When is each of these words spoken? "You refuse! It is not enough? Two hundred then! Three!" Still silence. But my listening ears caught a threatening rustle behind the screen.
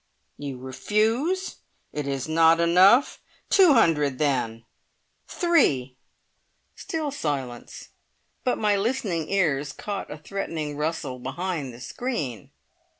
"You 0.39 0.57
refuse! 0.57 1.57
It 1.93 2.07
is 2.07 2.27
not 2.27 2.59
enough? 2.59 3.21
Two 3.51 3.73
hundred 3.73 4.17
then! 4.17 4.65
Three!" 5.27 5.95
Still 6.75 7.11
silence. 7.11 7.89
But 8.43 8.57
my 8.57 8.75
listening 8.75 9.29
ears 9.29 9.71
caught 9.71 10.09
a 10.09 10.17
threatening 10.17 10.75
rustle 10.75 11.19
behind 11.19 11.71
the 11.71 11.79
screen. 11.79 12.49